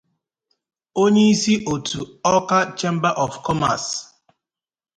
[1.03, 3.93] onyeisi òtù 'Awka Chamber of Commerce